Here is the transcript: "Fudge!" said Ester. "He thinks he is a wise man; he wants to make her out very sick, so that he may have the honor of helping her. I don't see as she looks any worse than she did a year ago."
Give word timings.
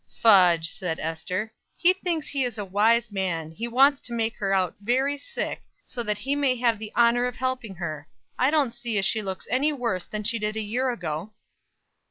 "Fudge!" 0.19 0.67
said 0.67 0.99
Ester. 0.99 1.53
"He 1.77 1.93
thinks 1.93 2.27
he 2.29 2.43
is 2.43 2.57
a 2.57 2.65
wise 2.65 3.11
man; 3.11 3.51
he 3.51 3.67
wants 3.67 3.99
to 3.99 4.13
make 4.13 4.35
her 4.37 4.51
out 4.51 4.73
very 4.79 5.15
sick, 5.15 5.61
so 5.83 6.01
that 6.01 6.17
he 6.17 6.35
may 6.35 6.55
have 6.55 6.79
the 6.79 6.91
honor 6.95 7.25
of 7.25 7.35
helping 7.35 7.75
her. 7.75 8.07
I 8.35 8.49
don't 8.49 8.73
see 8.73 8.97
as 8.97 9.05
she 9.05 9.21
looks 9.21 9.47
any 9.51 9.71
worse 9.71 10.05
than 10.05 10.23
she 10.23 10.39
did 10.39 10.55
a 10.55 10.59
year 10.61 10.89
ago." 10.89 11.33